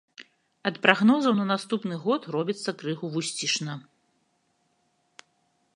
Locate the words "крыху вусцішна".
2.81-3.79